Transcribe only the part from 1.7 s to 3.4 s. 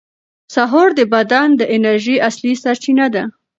انرژۍ اصلي سرچینه ده.